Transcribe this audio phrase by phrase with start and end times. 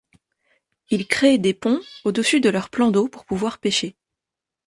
[0.89, 3.95] Ils créent des ponts au-dessus de leurs plans d’eau pour pouvoir pécher.